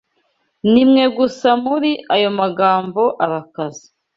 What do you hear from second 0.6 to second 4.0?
Nimwe gusa muri ayo magambo arakaze.